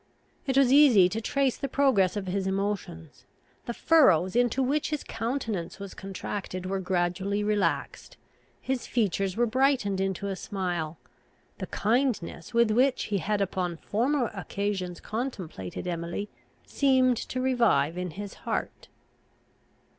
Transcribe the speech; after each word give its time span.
It 0.47 0.57
was 0.57 0.73
easy 0.73 1.07
to 1.09 1.21
trace 1.21 1.57
the 1.57 1.67
progress 1.69 2.17
of 2.17 2.25
his 2.25 2.47
emotions. 2.47 3.27
The 3.67 3.73
furrows 3.75 4.35
into 4.35 4.63
which 4.63 4.89
his 4.89 5.03
countenance 5.03 5.77
was 5.77 5.93
contracted 5.93 6.65
were 6.65 6.79
gradually 6.79 7.43
relaxed; 7.43 8.17
his 8.59 8.87
features 8.87 9.37
were 9.37 9.45
brightened 9.45 10.01
into 10.01 10.25
a 10.25 10.35
smile; 10.35 10.97
the 11.59 11.67
kindness 11.67 12.51
with 12.51 12.71
which 12.71 13.03
he 13.13 13.19
had 13.19 13.41
upon 13.41 13.77
former 13.77 14.31
occasions 14.33 14.99
contemplated 14.99 15.85
Emily 15.87 16.29
seemed 16.65 17.17
to 17.17 17.39
revive 17.39 17.95
in 17.95 18.09
his 18.09 18.33
heart. 18.33 18.87